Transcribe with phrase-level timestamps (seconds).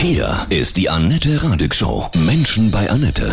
[0.00, 2.06] Hier ist die Annette Radig Show.
[2.24, 3.32] Menschen bei Annette.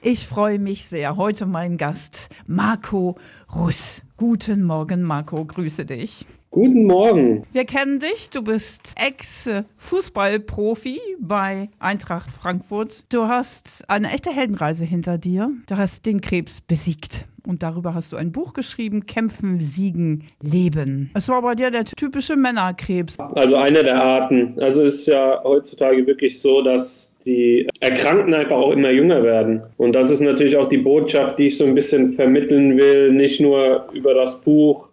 [0.00, 1.18] Ich freue mich sehr.
[1.18, 3.18] Heute mein Gast Marco
[3.54, 4.00] Russ.
[4.16, 5.44] Guten Morgen, Marco.
[5.44, 6.24] Grüße dich.
[6.50, 7.44] Guten Morgen.
[7.52, 8.30] Wir kennen dich.
[8.30, 13.04] Du bist Ex-Fußballprofi bei Eintracht Frankfurt.
[13.12, 15.50] Du hast eine echte Heldenreise hinter dir.
[15.66, 17.26] Du hast den Krebs besiegt.
[17.46, 21.10] Und darüber hast du ein Buch geschrieben, Kämpfen, Siegen, Leben.
[21.14, 23.18] Es war bei dir der typische Männerkrebs.
[23.18, 24.54] Also eine der Arten.
[24.60, 29.62] Also es ist ja heutzutage wirklich so, dass die Erkrankten einfach auch immer jünger werden.
[29.76, 33.40] Und das ist natürlich auch die Botschaft, die ich so ein bisschen vermitteln will, nicht
[33.40, 34.91] nur über das Buch,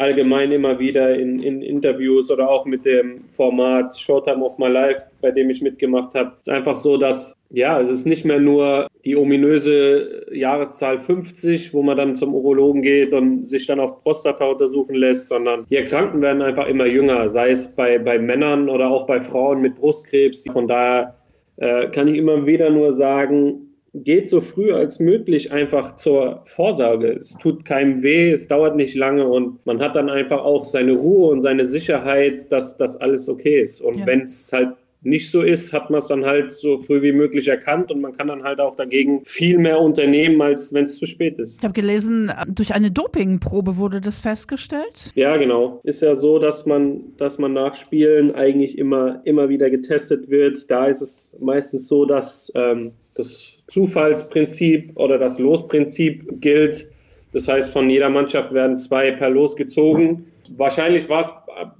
[0.00, 5.02] allgemein immer wieder in, in Interviews oder auch mit dem Format Showtime of My Life,
[5.20, 6.32] bei dem ich mitgemacht habe.
[6.40, 11.74] Es ist einfach so, dass ja, es ist nicht mehr nur die ominöse Jahreszahl 50,
[11.74, 15.76] wo man dann zum Urologen geht und sich dann auf Prostata untersuchen lässt, sondern die
[15.76, 19.76] Erkrankten werden einfach immer jünger, sei es bei, bei Männern oder auch bei Frauen mit
[19.76, 20.44] Brustkrebs.
[20.52, 21.16] Von daher
[21.56, 27.12] äh, kann ich immer wieder nur sagen, geht so früh als möglich einfach zur Vorsorge.
[27.12, 30.92] Es tut keinem weh, es dauert nicht lange und man hat dann einfach auch seine
[30.92, 33.80] Ruhe und seine Sicherheit, dass das alles okay ist.
[33.80, 34.06] Und ja.
[34.06, 34.70] wenn es halt
[35.02, 38.12] nicht so ist, hat man es dann halt so früh wie möglich erkannt und man
[38.12, 41.58] kann dann halt auch dagegen viel mehr unternehmen, als wenn es zu spät ist.
[41.58, 45.12] Ich habe gelesen, durch eine Dopingprobe wurde das festgestellt?
[45.14, 45.80] Ja, genau.
[45.84, 50.70] Ist ja so, dass man, dass man nach Spielen eigentlich immer, immer wieder getestet wird.
[50.70, 56.90] Da ist es meistens so, dass ähm, das Zufallsprinzip oder das Losprinzip gilt.
[57.32, 60.26] Das heißt, von jeder Mannschaft werden zwei per Los gezogen.
[60.56, 61.32] Wahrscheinlich war es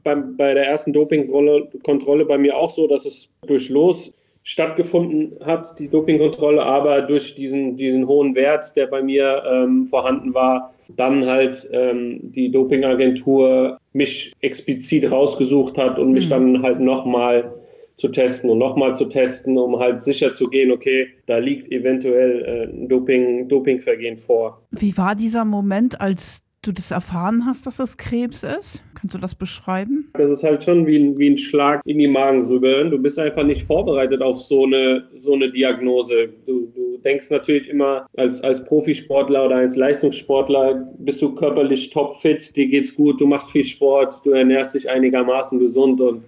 [0.04, 5.88] bei der ersten Dopingkontrolle bei mir auch so, dass es durch Los stattgefunden hat, die
[5.88, 11.68] Dopingkontrolle, aber durch diesen, diesen hohen Wert, der bei mir ähm, vorhanden war, dann halt
[11.72, 16.30] ähm, die Dopingagentur mich explizit rausgesucht hat und mich mhm.
[16.30, 17.52] dann halt nochmal
[17.96, 22.44] zu testen und nochmal zu testen, um halt sicher zu gehen, okay, da liegt eventuell
[22.44, 24.62] äh, ein Doping, Dopingvergehen vor.
[24.70, 28.84] Wie war dieser Moment, als du das erfahren hast, dass das Krebs ist?
[28.94, 30.10] Kannst du das beschreiben?
[30.12, 32.88] Das ist halt schon wie ein, wie ein Schlag in die Magengrübe.
[32.90, 36.28] Du bist einfach nicht vorbereitet auf so eine, so eine Diagnose.
[36.46, 42.54] Du, du denkst natürlich immer, als, als Profisportler oder als Leistungssportler bist du körperlich topfit,
[42.54, 46.24] dir geht's gut, du machst viel Sport, du ernährst dich einigermaßen gesund und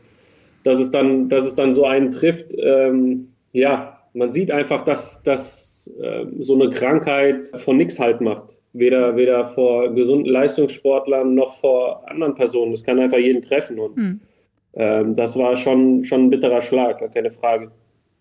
[0.62, 5.22] dass es dann, dass es dann so einen trifft, ähm, ja, man sieht einfach, dass,
[5.22, 8.56] dass äh, so eine Krankheit von nichts halt macht.
[8.74, 12.72] Weder, weder vor gesunden Leistungssportlern noch vor anderen Personen.
[12.72, 13.78] Das kann einfach jeden treffen.
[13.78, 14.20] Und mhm.
[14.74, 17.70] ähm, das war schon, schon ein bitterer Schlag, keine Frage.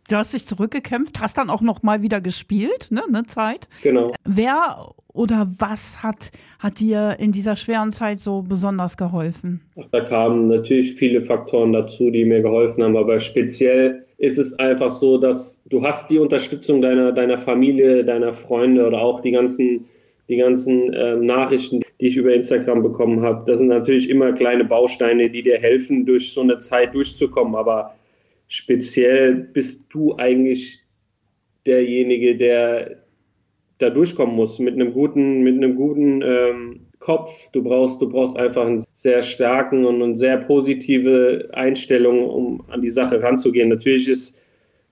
[0.10, 3.70] Du hast dich zurückgekämpft, hast dann auch noch mal wieder gespielt, ne, eine Zeit.
[3.82, 4.12] Genau.
[4.28, 9.62] Wer oder was hat, hat dir in dieser schweren Zeit so besonders geholfen?
[9.80, 14.58] Ach, da kamen natürlich viele Faktoren dazu, die mir geholfen haben, aber speziell ist es
[14.60, 19.32] einfach so, dass du hast die Unterstützung deiner, deiner Familie, deiner Freunde oder auch die
[19.32, 19.86] ganzen
[20.32, 23.44] die ganzen äh, Nachrichten, die ich über Instagram bekommen habe.
[23.46, 27.56] Das sind natürlich immer kleine Bausteine, die dir helfen, durch so eine Zeit durchzukommen.
[27.56, 27.96] Aber
[28.48, 30.80] speziell bist du eigentlich
[31.66, 33.04] derjenige, der
[33.78, 37.50] da durchkommen muss mit einem guten, mit einem guten ähm, Kopf.
[37.52, 42.82] Du brauchst, du brauchst einfach einen sehr starken und eine sehr positive Einstellung, um an
[42.82, 43.70] die Sache ranzugehen.
[43.70, 44.41] Natürlich ist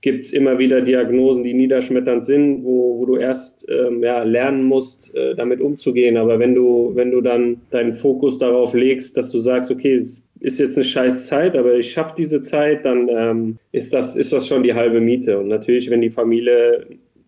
[0.01, 4.63] gibt es immer wieder Diagnosen, die niederschmetternd sind, wo, wo du erst ähm, ja, lernen
[4.63, 6.17] musst, äh, damit umzugehen.
[6.17, 10.23] Aber wenn du, wenn du dann deinen Fokus darauf legst, dass du sagst, okay, es
[10.39, 14.31] ist jetzt eine scheiß Zeit, aber ich schaffe diese Zeit, dann ähm, ist, das, ist
[14.31, 15.38] das schon die halbe Miete.
[15.38, 16.85] Und natürlich, wenn die Familie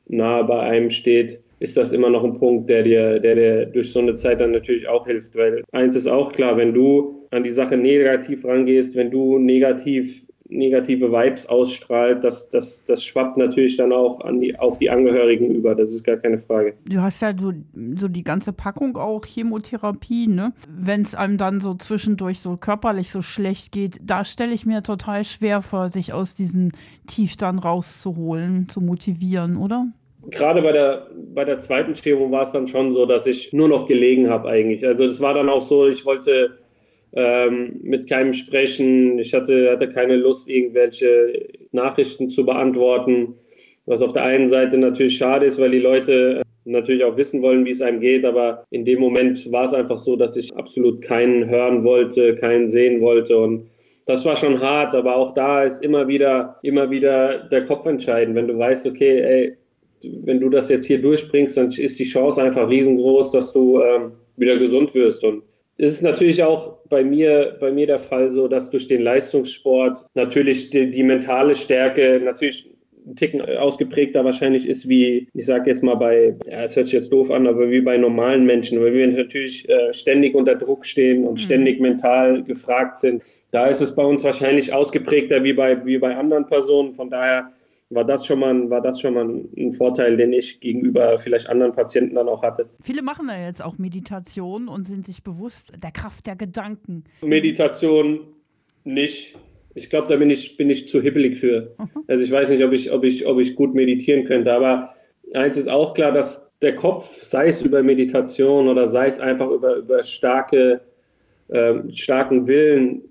[0.08, 3.92] nahe bei einem steht, ist das immer noch ein Punkt, der dir, der dir durch
[3.92, 5.36] so eine Zeit dann natürlich auch hilft.
[5.36, 10.28] Weil eins ist auch klar, wenn du an die Sache negativ rangehst, wenn du negativ
[10.52, 15.50] negative Vibes ausstrahlt, das, das, das schwappt natürlich dann auch an die, auf die Angehörigen
[15.56, 15.74] über.
[15.74, 16.76] Das ist gar keine Frage.
[16.86, 17.54] Du hast ja so,
[17.96, 20.54] so die ganze Packung auch Chemotherapie, ne?
[20.70, 24.84] Wenn es einem dann so zwischendurch so körperlich so schlecht geht, da stelle ich mir
[24.84, 26.72] total schwer vor, sich aus diesem
[27.08, 29.88] Tief dann rauszuholen, zu motivieren, oder?
[30.30, 33.68] Gerade bei der, bei der zweiten Chemo war es dann schon so, dass ich nur
[33.68, 34.86] noch gelegen habe eigentlich.
[34.86, 36.61] Also es war dann auch so, ich wollte
[37.14, 39.20] ähm, mit keinem sprechen.
[39.20, 43.36] Ich hatte, hatte keine Lust, irgendwelche Nachrichten zu beantworten.
[43.86, 47.66] Was auf der einen Seite natürlich schade ist, weil die Leute natürlich auch wissen wollen,
[47.66, 48.26] wie es einem geht.
[48.26, 52.70] Aber in dem Moment war es einfach so, dass ich absolut keinen hören wollte, keinen
[52.70, 53.38] sehen wollte.
[53.38, 53.68] Und
[54.06, 58.36] das war schon hart, aber auch da ist immer wieder, immer wieder der Kopf entscheidend.
[58.36, 59.58] Wenn du weißt, okay, ey,
[60.04, 64.14] wenn du das jetzt hier durchbringst, dann ist die Chance einfach riesengroß, dass du ähm,
[64.36, 65.24] wieder gesund wirst.
[65.24, 65.44] Und
[65.82, 70.06] es ist natürlich auch bei mir, bei mir der Fall so, dass durch den Leistungssport
[70.14, 72.70] natürlich die, die mentale Stärke natürlich
[73.04, 76.94] ein Ticken ausgeprägter wahrscheinlich ist, wie, ich sage jetzt mal bei, ja, es hört sich
[76.94, 80.86] jetzt doof an, aber wie bei normalen Menschen, weil wir natürlich äh, ständig unter Druck
[80.86, 81.38] stehen und mhm.
[81.38, 83.24] ständig mental gefragt sind.
[83.50, 86.94] Da ist es bei uns wahrscheinlich ausgeprägter wie bei, wie bei anderen Personen.
[86.94, 87.52] Von daher
[87.92, 91.74] war das schon mal, war das schon mal ein Vorteil, den ich gegenüber vielleicht anderen
[91.74, 92.70] Patienten dann auch hatte.
[92.82, 97.04] Viele machen ja jetzt auch Meditation und sind sich bewusst der Kraft der Gedanken.
[97.22, 98.22] Meditation
[98.84, 99.36] nicht.
[99.76, 101.76] Ich glaube, da bin ich, bin ich zu hibbelig für.
[101.78, 102.04] Mhm.
[102.08, 104.96] Also ich weiß nicht, ob ich, ob, ich, ob ich gut meditieren könnte, aber
[105.34, 109.50] eins ist auch klar, dass der Kopf, sei es über Meditation oder sei es einfach
[109.50, 110.82] über, über starke,
[111.48, 113.02] äh, starken Willen,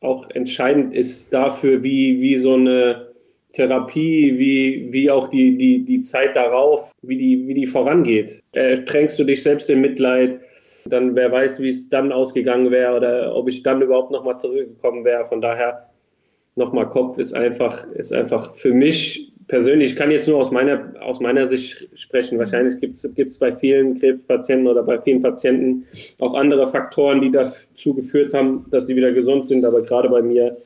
[0.00, 3.09] auch entscheidend ist dafür, wie, wie so eine
[3.52, 8.42] Therapie, wie, wie auch die, die, die Zeit darauf, wie die, wie die vorangeht.
[8.52, 10.40] Ertränkst du dich selbst in Mitleid,
[10.86, 15.04] dann wer weiß, wie es dann ausgegangen wäre oder ob ich dann überhaupt nochmal zurückgekommen
[15.04, 15.24] wäre.
[15.24, 15.90] Von daher
[16.56, 20.94] nochmal Kopf ist einfach, ist einfach für mich persönlich, ich kann jetzt nur aus meiner,
[21.00, 22.38] aus meiner Sicht sprechen.
[22.38, 25.86] Wahrscheinlich gibt es bei vielen Krebspatienten oder bei vielen Patienten
[26.20, 29.64] auch andere Faktoren, die dazu geführt haben, dass sie wieder gesund sind.
[29.64, 30.56] Aber gerade bei mir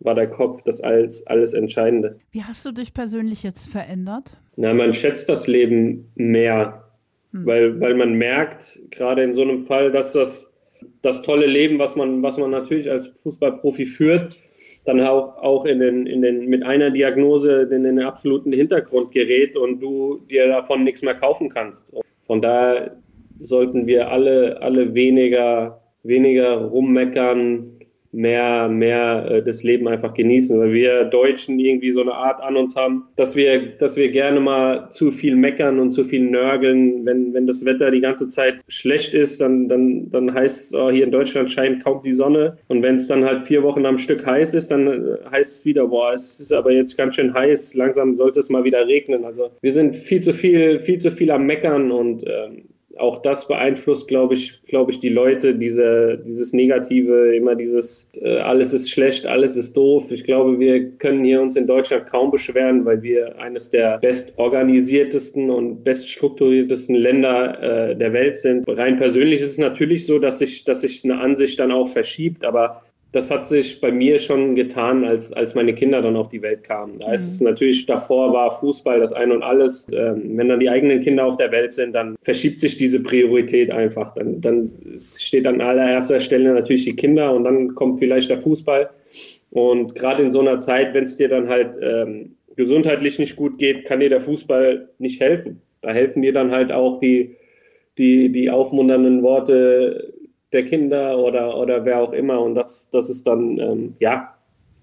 [0.00, 2.18] war der Kopf das alles, alles Entscheidende.
[2.30, 4.36] Wie hast du dich persönlich jetzt verändert?
[4.56, 6.84] Na, man schätzt das Leben mehr,
[7.32, 7.46] hm.
[7.46, 10.56] weil, weil man merkt, gerade in so einem Fall, dass das,
[11.02, 14.36] das tolle Leben, was man, was man natürlich als Fußballprofi führt,
[14.84, 19.56] dann auch, auch in den, in den, mit einer Diagnose in den absoluten Hintergrund gerät
[19.56, 21.92] und du dir davon nichts mehr kaufen kannst.
[22.26, 22.96] Von daher
[23.40, 27.79] sollten wir alle, alle weniger, weniger rummeckern,
[28.12, 32.56] mehr, mehr äh, das Leben einfach genießen, weil wir Deutschen irgendwie so eine Art an
[32.56, 37.04] uns haben, dass wir, dass wir gerne mal zu viel meckern und zu viel nörgeln.
[37.06, 40.90] Wenn, wenn das Wetter die ganze Zeit schlecht ist, dann, dann, dann heißt es, oh,
[40.90, 42.58] hier in Deutschland scheint kaum die Sonne.
[42.68, 45.64] Und wenn es dann halt vier Wochen am Stück heiß ist, dann äh, heißt es
[45.64, 49.24] wieder, boah, es ist aber jetzt ganz schön heiß, langsam sollte es mal wieder regnen.
[49.24, 52.64] Also wir sind viel zu viel, viel zu viel am Meckern und ähm,
[53.00, 58.38] auch das beeinflusst, glaube ich, glaube ich, die Leute, diese, dieses Negative, immer dieses äh,
[58.38, 60.12] alles ist schlecht, alles ist doof.
[60.12, 65.50] Ich glaube, wir können hier uns in Deutschland kaum beschweren, weil wir eines der bestorganisiertesten
[65.50, 68.64] und beststrukturiertesten Länder äh, der Welt sind.
[68.68, 72.44] Rein persönlich ist es natürlich so, dass sich, dass sich eine Ansicht dann auch verschiebt,
[72.44, 76.42] aber das hat sich bei mir schon getan, als, als meine Kinder dann auf die
[76.42, 76.98] Welt kamen.
[76.98, 77.48] Da ist es mhm.
[77.48, 79.88] natürlich, davor war Fußball das Ein und Alles.
[79.92, 83.72] Ähm, wenn dann die eigenen Kinder auf der Welt sind, dann verschiebt sich diese Priorität
[83.72, 84.14] einfach.
[84.14, 88.90] Dann, dann steht an allererster Stelle natürlich die Kinder und dann kommt vielleicht der Fußball.
[89.50, 93.58] Und gerade in so einer Zeit, wenn es dir dann halt ähm, gesundheitlich nicht gut
[93.58, 95.62] geht, kann dir der Fußball nicht helfen.
[95.82, 97.36] Da helfen dir dann halt auch die,
[97.98, 100.14] die, die aufmunternden Worte
[100.52, 102.40] der Kinder oder, oder wer auch immer.
[102.40, 104.34] Und das, das ist dann, ähm, ja,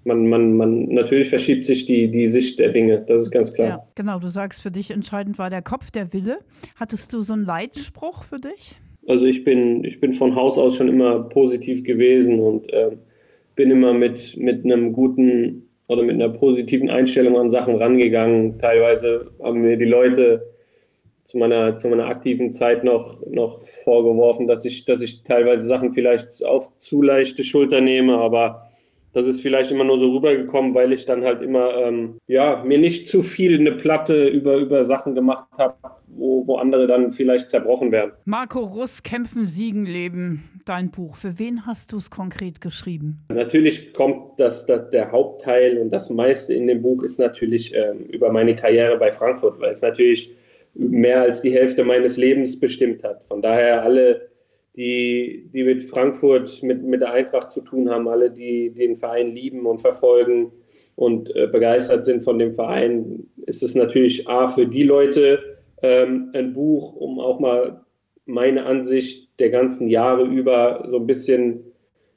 [0.03, 3.67] man, man, man, natürlich verschiebt sich die, die Sicht der Dinge, das ist ganz klar.
[3.67, 6.39] Ja, genau, du sagst, für dich entscheidend war der Kopf, der Wille.
[6.77, 8.77] Hattest du so einen Leitspruch für dich?
[9.07, 12.91] Also ich bin, ich bin von Haus aus schon immer positiv gewesen und äh,
[13.55, 18.59] bin immer mit, mit einem guten oder mit einer positiven Einstellung an Sachen rangegangen.
[18.59, 20.45] Teilweise haben mir die Leute
[21.27, 25.93] zu meiner, zu meiner aktiven Zeit noch, noch vorgeworfen, dass ich, dass ich teilweise Sachen
[25.93, 28.67] vielleicht auf zu leichte Schulter nehme, aber
[29.13, 32.77] das ist vielleicht immer nur so rübergekommen, weil ich dann halt immer, ähm, ja, mir
[32.77, 35.75] nicht zu viel eine Platte über, über Sachen gemacht habe,
[36.07, 38.11] wo, wo andere dann vielleicht zerbrochen werden.
[38.25, 41.15] Marco Russ, Kämpfen, Siegen, Leben, dein Buch.
[41.15, 43.25] Für wen hast du es konkret geschrieben?
[43.29, 48.05] Natürlich kommt das, das, der Hauptteil und das meiste in dem Buch ist natürlich ähm,
[48.05, 50.37] über meine Karriere bei Frankfurt, weil es natürlich
[50.77, 53.23] mehr als die Hälfte meines Lebens bestimmt hat.
[53.23, 54.29] Von daher alle,
[54.75, 59.33] die, die mit Frankfurt, mit, mit der Eintracht zu tun haben, alle, die den Verein
[59.33, 60.51] lieben und verfolgen
[60.95, 65.39] und äh, begeistert sind von dem Verein, ist es natürlich A für die Leute
[65.81, 67.81] ähm, ein Buch, um auch mal
[68.25, 71.63] meine Ansicht der ganzen Jahre über so ein bisschen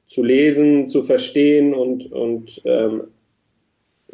[0.05, 3.03] zu lesen, zu verstehen und, und ähm,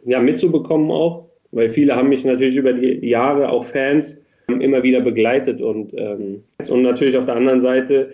[0.05, 1.25] ja, mitzubekommen auch.
[1.51, 5.61] Weil viele haben mich natürlich über die Jahre, auch Fans, immer wieder begleitet.
[5.61, 8.13] Und, ähm, und natürlich auf der anderen Seite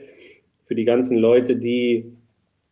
[0.66, 2.06] für die ganzen Leute, die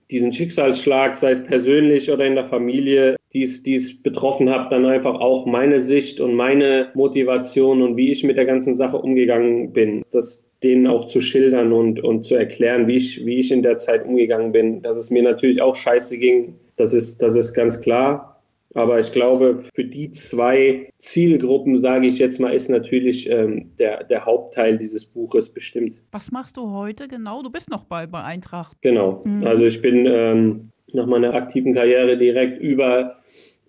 [0.09, 5.15] diesen Schicksalsschlag, sei es persönlich oder in der Familie, die es betroffen hat, dann einfach
[5.15, 10.01] auch meine Sicht und meine Motivation und wie ich mit der ganzen Sache umgegangen bin.
[10.11, 13.77] Das denen auch zu schildern und, und zu erklären, wie ich, wie ich in der
[13.77, 14.81] Zeit umgegangen bin.
[14.81, 18.30] Dass es mir natürlich auch scheiße ging, das ist, das ist ganz klar.
[18.73, 24.03] Aber ich glaube, für die zwei Zielgruppen, sage ich jetzt mal, ist natürlich ähm, der,
[24.05, 25.97] der Hauptteil dieses Buches bestimmt.
[26.11, 27.43] Was machst du heute genau?
[27.43, 28.77] Du bist noch bei, bei Eintracht.
[28.81, 29.21] Genau.
[29.25, 29.45] Mhm.
[29.45, 33.17] Also ich bin ähm, nach meiner aktiven Karriere direkt über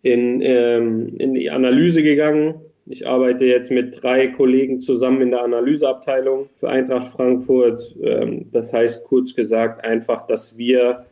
[0.02, 2.61] in, ähm, in die Analyse gegangen.
[2.87, 7.97] Ich arbeite jetzt mit drei Kollegen zusammen in der Analyseabteilung für Eintracht Frankfurt.
[8.02, 11.06] Ähm, das heißt kurz gesagt einfach, dass wir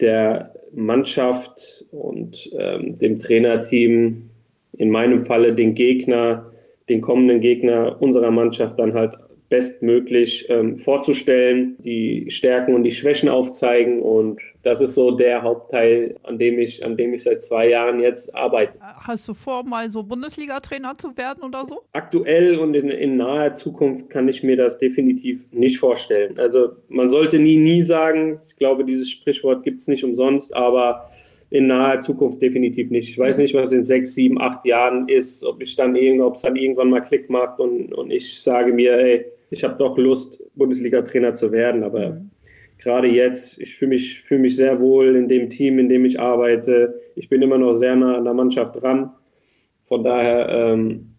[0.00, 4.30] der Mannschaft und ähm, dem Trainerteam,
[4.76, 6.52] in meinem Falle den Gegner,
[6.88, 9.14] den kommenden Gegner unserer Mannschaft dann halt
[9.48, 16.16] bestmöglich ähm, vorzustellen, die Stärken und die Schwächen aufzeigen und das ist so der Hauptteil,
[16.24, 18.78] an dem ich, an dem ich seit zwei Jahren jetzt arbeite.
[18.80, 21.80] Hast du vor, mal so Bundesliga-Trainer zu werden oder so?
[21.92, 26.38] Aktuell und in, in naher Zukunft kann ich mir das definitiv nicht vorstellen.
[26.38, 31.08] Also man sollte nie, nie sagen, ich glaube, dieses Sprichwort gibt es nicht umsonst, aber
[31.50, 33.08] in naher Zukunft definitiv nicht.
[33.08, 36.42] Ich weiß nicht, was in sechs, sieben, acht Jahren ist, ob ich dann ob es
[36.42, 40.42] dann irgendwann mal Klick macht und, und ich sage mir, ey, ich habe doch Lust,
[40.54, 42.30] Bundesliga-Trainer zu werden, aber mhm.
[42.78, 46.20] gerade jetzt, ich fühle mich, fühl mich sehr wohl in dem Team, in dem ich
[46.20, 47.00] arbeite.
[47.14, 49.12] Ich bin immer noch sehr nah an der Mannschaft dran.
[49.84, 51.14] Von daher ähm,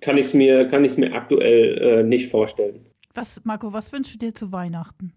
[0.00, 2.86] kann ich es mir, mir aktuell äh, nicht vorstellen.
[3.14, 5.12] Was, Marco, was wünschst du dir zu Weihnachten?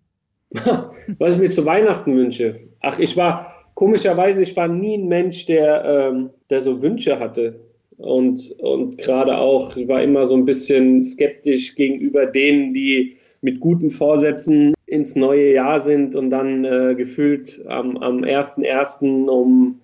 [1.18, 2.60] was ich mir zu Weihnachten wünsche?
[2.82, 7.60] Ach, ich war, komischerweise, ich war nie ein Mensch, der, ähm, der so Wünsche hatte.
[7.98, 13.60] Und, und gerade auch, ich war immer so ein bisschen skeptisch gegenüber denen, die mit
[13.60, 19.28] guten Vorsätzen ins neue Jahr sind und dann äh, gefühlt am, am 1.1.
[19.28, 19.80] um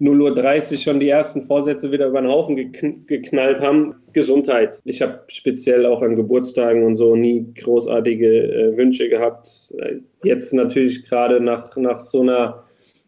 [0.00, 2.72] 0.30 Uhr schon die ersten Vorsätze wieder über den Haufen
[3.06, 3.94] geknallt haben.
[4.12, 4.80] Gesundheit.
[4.84, 9.72] Ich habe speziell auch an Geburtstagen und so nie großartige äh, Wünsche gehabt.
[9.78, 12.63] Äh, jetzt natürlich gerade nach, nach so einer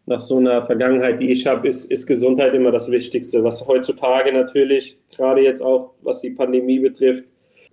[0.07, 3.43] nach so einer Vergangenheit, die ich habe, ist, ist Gesundheit immer das Wichtigste.
[3.43, 7.25] Was heutzutage natürlich, gerade jetzt auch, was die Pandemie betrifft,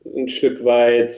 [0.04, 1.12] ein Stück weit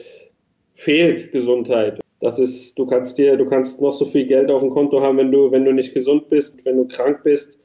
[0.75, 2.01] fehlt Gesundheit.
[2.21, 5.17] Das ist, du kannst dir, du kannst noch so viel Geld auf dem Konto haben,
[5.17, 7.59] wenn du, wenn du nicht gesund bist, wenn du krank bist,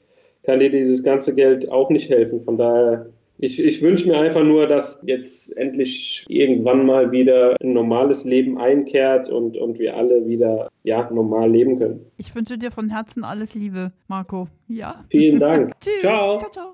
[0.43, 2.39] kann dir dieses ganze Geld auch nicht helfen.
[2.39, 3.07] Von daher
[3.41, 8.59] ich, ich wünsche mir einfach nur, dass jetzt endlich irgendwann mal wieder ein normales Leben
[8.59, 12.05] einkehrt und, und wir alle wieder ja, normal leben können.
[12.17, 14.47] Ich wünsche dir von Herzen alles Liebe, Marco.
[14.67, 15.03] Ja.
[15.09, 15.73] Vielen Dank.
[15.79, 16.01] Tschüss.
[16.01, 16.37] Ciao.
[16.37, 16.73] ciao, ciao.